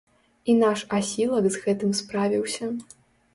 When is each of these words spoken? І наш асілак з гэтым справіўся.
І 0.53 0.53
наш 0.61 0.79
асілак 0.99 1.45
з 1.57 1.61
гэтым 1.67 1.93
справіўся. 2.01 2.73